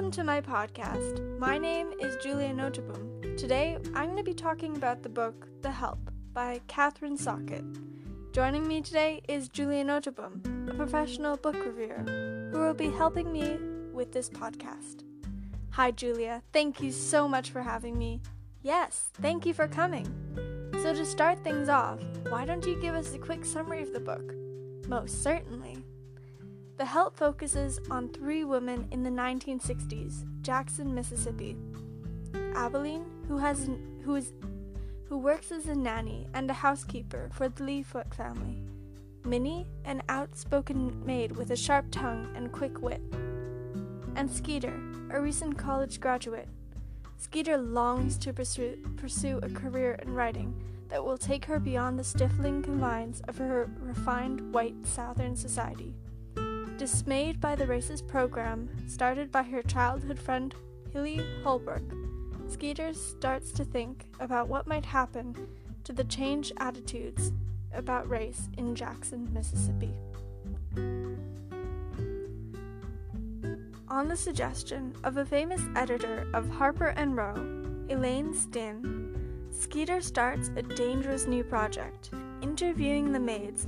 [0.00, 1.38] Welcome to my podcast.
[1.38, 3.36] My name is Julia Notabum.
[3.36, 5.98] Today, I'm going to be talking about the book The Help
[6.32, 7.62] by Kathryn Stockett.
[8.32, 13.58] Joining me today is Julia Notabum, a professional book reviewer, who will be helping me
[13.92, 15.04] with this podcast.
[15.72, 16.42] Hi, Julia.
[16.50, 18.22] Thank you so much for having me.
[18.62, 20.06] Yes, thank you for coming.
[20.82, 24.00] So, to start things off, why don't you give us a quick summary of the
[24.00, 24.32] book?
[24.88, 25.69] Most certainly.
[26.80, 31.54] The Help focuses on three women in the 1960s, Jackson, Mississippi.
[32.54, 33.68] Aibileen, who has
[34.02, 34.32] who is
[35.04, 38.62] who works as a nanny and a housekeeper for the Leefolt family.
[39.26, 43.02] Minny, an outspoken maid with a sharp tongue and quick wit.
[44.16, 46.48] And Skeeter, a recent college graduate.
[47.18, 50.54] Skeeter longs to pursue, pursue a career in writing
[50.88, 55.92] that will take her beyond the stifling confines of her refined white Southern society.
[56.80, 60.54] Dismayed by the racist program started by her childhood friend
[60.94, 61.82] Hilly Holbrook,
[62.48, 65.36] Skeeter starts to think about what might happen
[65.84, 67.32] to the changed attitudes
[67.74, 69.92] about race in Jackson, Mississippi.
[73.88, 77.34] On the suggestion of a famous editor of Harper and Row,
[77.90, 82.08] Elaine Stein, Skeeter starts a dangerous new project,
[82.40, 83.66] interviewing the maids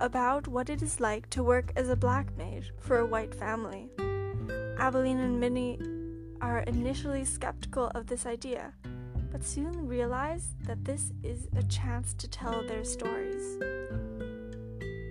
[0.00, 3.88] about what it is like to work as a black maid for a white family.
[4.78, 5.78] Aibileen and Minny
[6.40, 8.72] are initially skeptical of this idea,
[9.32, 13.58] but soon realize that this is a chance to tell their stories.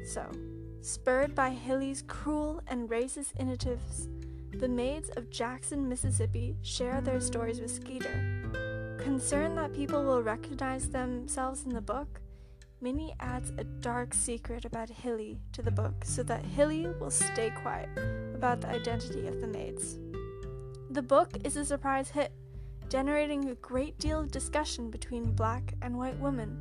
[0.05, 0.25] So,
[0.81, 4.07] spurred by Hilly's cruel and racist initiatives,
[4.53, 8.97] the maids of Jackson, Mississippi share their stories with Skeeter.
[8.97, 12.21] Concerned that people will recognize themselves in the book,
[12.79, 17.49] Minny adds a dark secret about Hilly to the book so that Hilly will stay
[17.49, 17.89] quiet
[18.35, 19.97] about the identity of the maids.
[20.91, 22.31] The book is a surprise hit,
[22.87, 26.55] generating a great deal of discussion between black and white women.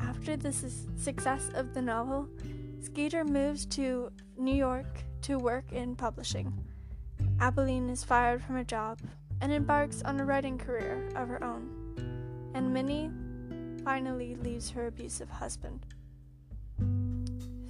[0.00, 2.28] After the su- success of the novel,
[2.80, 6.52] Skeeter moves to New York to work in publishing.
[7.38, 8.98] Aibileen is fired from her job
[9.40, 11.70] and embarks on a writing career of her own.
[12.54, 13.10] And Minny
[13.84, 15.86] finally leaves her abusive husband.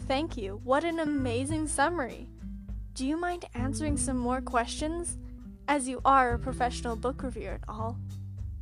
[0.07, 0.61] Thank you.
[0.65, 2.29] What an amazing summary.
[2.95, 5.19] Do you mind answering some more questions?
[5.67, 7.99] As you are a professional book reviewer and all.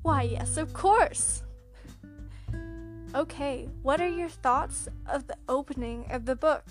[0.02, 1.42] Why, yes, of course.
[3.14, 6.64] okay, what are your thoughts of the opening of the book?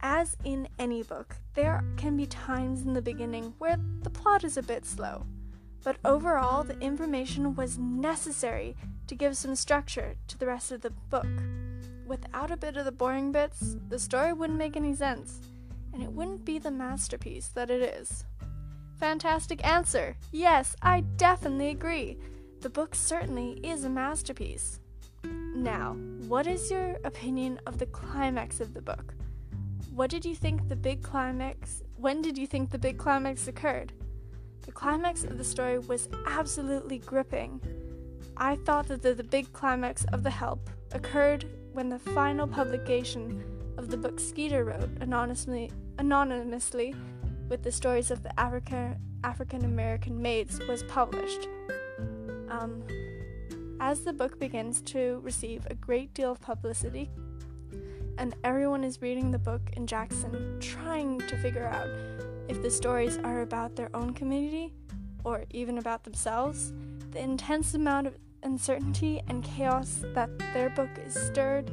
[0.00, 4.56] As in any book, there can be times in the beginning where the plot is
[4.56, 5.24] a bit slow,
[5.84, 8.76] but overall, the information was necessary
[9.06, 11.26] to give some structure to the rest of the book.
[12.06, 15.40] Without a bit of the boring bits, the story wouldn't make any sense,
[15.92, 18.24] and it wouldn't be the masterpiece that it is.
[18.98, 20.16] Fantastic answer!
[20.32, 22.18] Yes, I definitely agree.
[22.60, 24.80] The book certainly is a masterpiece.
[25.54, 25.94] Now,
[26.28, 29.14] what is your opinion of the climax of the book?
[29.94, 31.82] What did you think the big climax?
[31.96, 33.92] When did you think the big climax occurred?
[34.62, 37.60] The climax of the story was absolutely gripping.
[38.38, 43.42] I thought that the, the big climax of The Help occurred when the final publication
[43.78, 46.94] of the book Skeeter wrote anonymously, anonymously
[47.48, 51.48] with the stories of the Africa, African American maids was published.
[52.50, 52.82] Um,
[53.80, 57.10] as the book begins to receive a great deal of publicity,
[58.18, 61.88] and everyone is reading the book in Jackson trying to figure out
[62.48, 64.72] if the stories are about their own community
[65.24, 66.72] or even about themselves,
[67.10, 68.14] the intense amount of
[68.46, 71.70] uncertainty and chaos that their book is stirred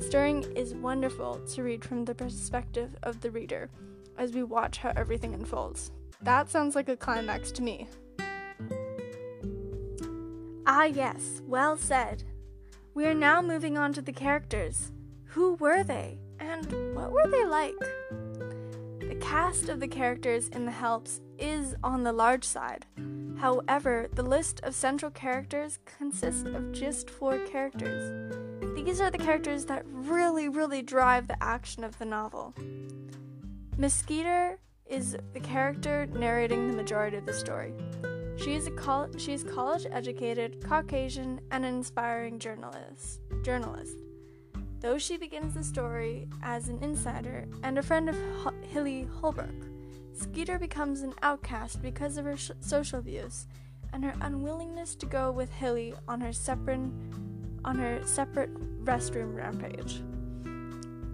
[0.00, 3.70] stirring is wonderful to read from the perspective of the reader
[4.16, 5.92] as we watch how everything unfolds.
[6.22, 7.88] That sounds like a climax to me.
[10.66, 12.24] Ah, yes, well said.
[12.94, 14.92] We are now moving on to the characters.
[15.24, 17.78] Who were they, and what were they like?
[19.00, 22.86] The cast of the characters in The Helps is on the large side.
[23.38, 28.34] However, the list of central characters consists of just four characters.
[28.74, 32.54] These are the characters that really, really drive the action of the novel.
[33.86, 37.72] Skeeter is the character narrating the majority of the story.
[38.36, 43.20] She is a col- she is college educated, Caucasian, and an inspiring journalist.
[43.42, 43.96] Journalist.
[44.80, 49.67] Though she begins the story as an insider and a friend of H- Hilly Holbrook,
[50.18, 53.46] Skeeter becomes an outcast because of her sh- social views
[53.92, 56.90] and her unwillingness to go with Hilly on her separate
[57.64, 58.52] on her separate
[58.84, 60.02] restroom rampage.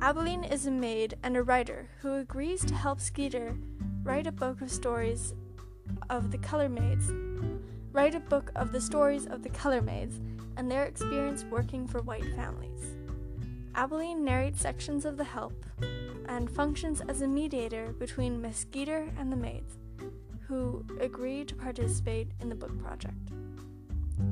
[0.01, 3.57] Aibileen is a maid and a writer who agrees to help Skeeter
[4.03, 5.35] write a book of stories
[6.09, 7.11] of the color maids.
[7.93, 10.21] Write a book of the stories of the color maids
[10.57, 12.97] and their experience working for white families.
[13.75, 15.67] Aibileen narrates sections of The Help
[16.29, 19.79] and functions as a mediator between Miss Skeeter and the maids,
[20.47, 23.33] who agree to participate in the book project.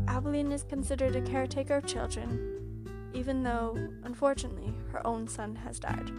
[0.06, 6.10] Aibileen is considered a caretaker of children, even though, unfortunately, her own son has died.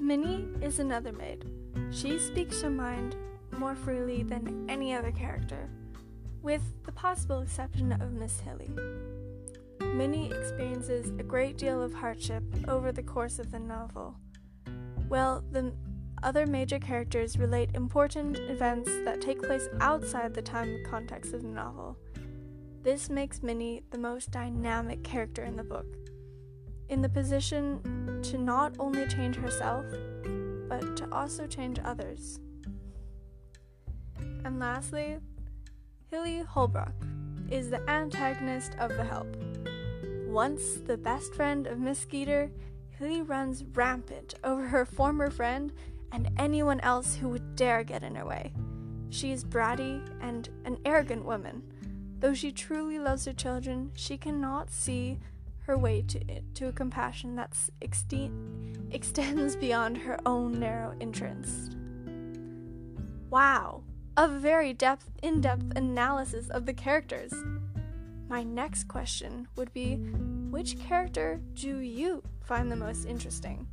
[0.00, 1.44] Minny is another maid.
[1.92, 3.14] She speaks her mind
[3.56, 5.68] more freely than any other character,
[6.42, 8.70] with the possible exception of Miss Hilly.
[9.80, 14.16] Minny experiences a great deal of hardship over the course of the novel.
[15.08, 15.72] While the
[16.22, 21.48] other major characters relate important events that take place outside the time context of the
[21.48, 21.96] novel.
[22.82, 25.86] This makes Minny the most dynamic character in the book,
[26.88, 29.84] in the position to not only change herself,
[30.68, 32.40] but to also change others.
[34.44, 35.18] And lastly,
[36.10, 36.92] Hilly Holbrook
[37.50, 39.36] is the antagonist of The Help.
[40.30, 42.52] Once the best friend of Miss Skeeter,
[42.96, 45.72] Hilly runs rampant over her former friend
[46.12, 48.52] and anyone else who would dare get in her way.
[49.08, 51.64] She is bratty and an arrogant woman.
[52.20, 55.18] Though she truly loves her children, she cannot see
[55.66, 56.20] her way to,
[56.54, 57.56] to a compassion that
[58.92, 61.76] extends beyond her own narrow interest.
[63.30, 63.82] Wow,
[64.16, 67.34] a very depth, in-depth analysis of the characters.
[68.30, 69.96] My next question would be
[70.50, 73.66] which character do you find the most interesting?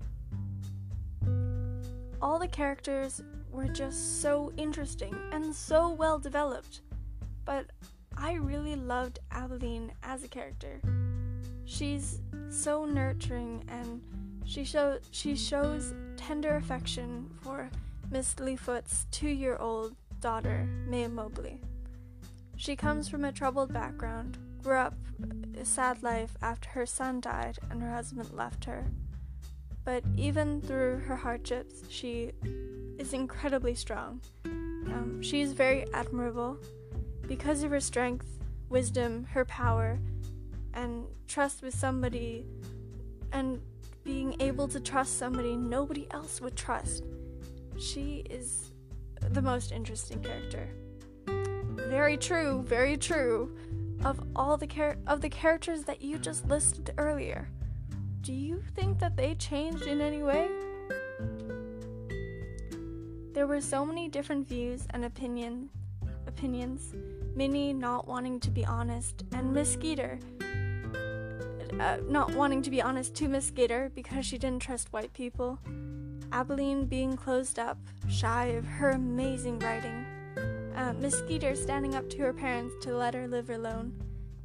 [2.20, 3.22] All the characters
[3.52, 6.82] were just so interesting and so well developed,
[7.46, 7.68] but
[8.18, 10.82] I really loved Aibileen as a character.
[11.66, 12.20] She's
[12.50, 14.02] so nurturing and
[14.44, 17.70] she show she shows tender affection for
[18.10, 21.62] Miss Leefolt's two-year-old daughter, Mae Mobley.
[22.56, 24.96] She comes from a troubled background, grew up
[25.58, 28.84] a sad life after her son died and her husband left her.
[29.86, 32.34] But even through her hardships, she
[33.00, 34.20] is incredibly strong.
[34.44, 36.58] Um, she is very admirable
[37.30, 38.28] because of her strength,
[38.68, 40.00] wisdom, her power,
[40.74, 42.46] and trust with somebody,
[43.32, 43.62] and
[44.04, 47.06] being able to trust somebody nobody else would trust.
[47.78, 48.72] She is
[49.30, 50.68] the most interesting character.
[51.88, 53.56] Very true, very true
[54.04, 57.50] of all the char- of the characters that you just listed earlier.
[58.22, 60.50] Do you think that they changed in any way?
[63.34, 65.70] There were so many different views and opinion
[66.26, 66.94] opinions.
[67.36, 70.20] Minny not wanting to be honest, and Miss Skeeter
[71.80, 75.60] uh, not wanting to be honest to Miss Skeeter because she didn't trust white people.
[76.32, 77.78] Aibileen being closed up,
[78.10, 80.06] shy of her amazing writing
[80.78, 83.94] uh, Miss Skeeter standing up to her parents to let her live alone,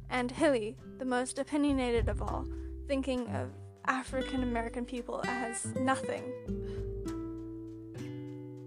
[0.09, 2.45] and Hilly, the most opinionated of all,
[2.87, 3.51] thinking of
[3.85, 6.23] African American people as nothing.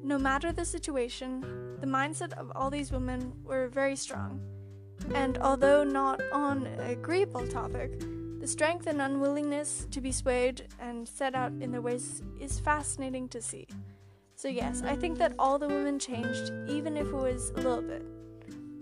[0.04, 1.40] No matter the situation,
[1.80, 4.40] the mindset of all these women were very strong,
[5.14, 8.00] and although not on an agreeable topic,
[8.38, 13.28] the strength and unwillingness to be swayed and set out in their ways is fascinating
[13.30, 13.66] to see.
[14.36, 17.80] So, yes, I think that all the women changed, even if it was a little
[17.80, 18.04] bit.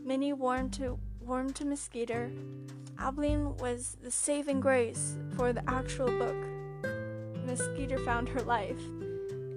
[0.05, 2.31] Minny warmed to, warmed to Skeeter.
[2.99, 6.37] Aibileen was the saving grace for the actual book.
[7.57, 8.81] Skeeter found her life.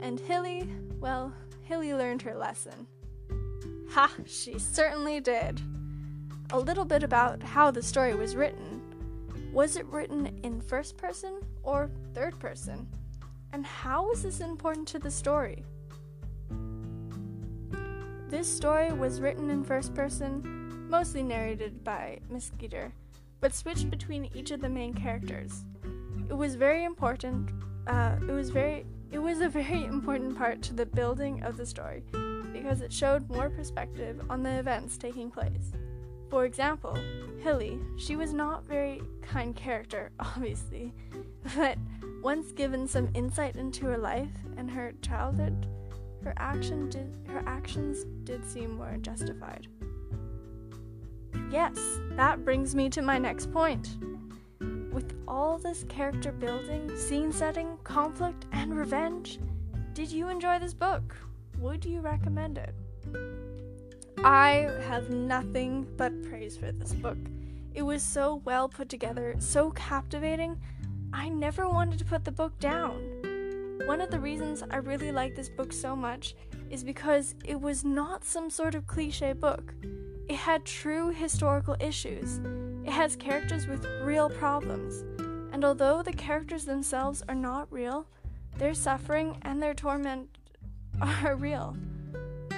[0.01, 2.87] And Hilly, well, Hilly learned her lesson.
[3.89, 5.59] Ha, she certainly did.
[6.51, 8.81] A little bit about how the story was written.
[9.51, 12.87] Was it written in first person or third person?
[13.51, 15.63] And how was this important to the story?
[18.29, 22.91] This story was written in first person, mostly narrated by Miss Skeeter,
[23.39, 25.63] but switched between each of the main characters.
[26.29, 27.51] It was very important.
[27.87, 28.85] Uh, it was very.
[29.11, 32.03] It was a very important part to the building of the story
[32.51, 35.71] because it showed more perspective on the events taking place.
[36.29, 36.97] For example,
[37.39, 40.93] Hilly, she was not very kind character, obviously,
[41.55, 41.77] but
[42.21, 45.65] once given some insight into her life and her childhood,
[46.27, 49.65] her action did her actions did seem more justified.
[51.49, 51.79] Yes,
[52.17, 53.95] that brings me to my next point.
[54.91, 59.39] With all this character building, scene setting, conflict, and revenge,
[59.93, 61.15] did you enjoy this book?
[61.59, 62.75] Would you recommend it?
[64.21, 67.19] I have nothing but praise for this book.
[67.73, 70.59] It was so well put together, so captivating.
[71.13, 73.16] I never wanted to put the book down.
[73.85, 76.35] One of the reasons I really like this book so much
[76.69, 79.73] is because it was not some sort of cliche book.
[80.27, 82.39] It had true historical issues.
[82.85, 85.05] It has characters with real problems.
[85.53, 88.07] And although the characters themselves are not real,
[88.57, 90.37] their suffering and their torment
[91.01, 91.77] are real.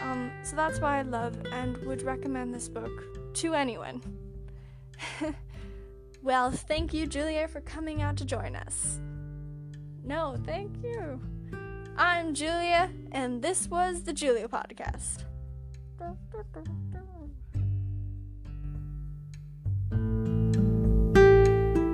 [0.01, 4.01] Um, so that's why I love and would recommend this book to anyone.
[6.23, 8.99] well, thank you, Julia, for coming out to join us.
[10.03, 11.19] No, thank you.
[11.97, 15.23] I'm Julia, and this was the Julia Podcast.